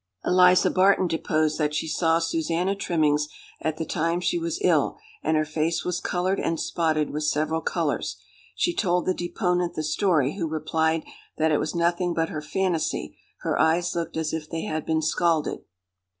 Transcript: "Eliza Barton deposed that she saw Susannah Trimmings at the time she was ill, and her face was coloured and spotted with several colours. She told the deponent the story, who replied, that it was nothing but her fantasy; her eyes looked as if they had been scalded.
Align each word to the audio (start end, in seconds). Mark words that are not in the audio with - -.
"Eliza 0.25 0.71
Barton 0.71 1.05
deposed 1.05 1.59
that 1.59 1.75
she 1.75 1.87
saw 1.87 2.17
Susannah 2.17 2.73
Trimmings 2.73 3.27
at 3.61 3.77
the 3.77 3.85
time 3.85 4.19
she 4.19 4.39
was 4.39 4.57
ill, 4.63 4.97
and 5.21 5.37
her 5.37 5.45
face 5.45 5.85
was 5.85 5.99
coloured 5.99 6.39
and 6.39 6.59
spotted 6.59 7.11
with 7.11 7.23
several 7.25 7.61
colours. 7.61 8.17
She 8.55 8.73
told 8.73 9.05
the 9.05 9.13
deponent 9.13 9.75
the 9.75 9.83
story, 9.83 10.37
who 10.37 10.47
replied, 10.47 11.03
that 11.37 11.51
it 11.51 11.59
was 11.59 11.75
nothing 11.75 12.15
but 12.15 12.29
her 12.29 12.41
fantasy; 12.41 13.15
her 13.41 13.59
eyes 13.61 13.93
looked 13.93 14.17
as 14.17 14.33
if 14.33 14.49
they 14.49 14.63
had 14.63 14.87
been 14.87 15.03
scalded. 15.03 15.59